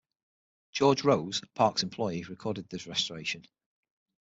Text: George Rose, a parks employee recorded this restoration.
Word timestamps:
George 0.71 1.03
Rose, 1.03 1.43
a 1.43 1.47
parks 1.49 1.83
employee 1.83 2.23
recorded 2.23 2.67
this 2.69 2.87
restoration. 2.87 3.45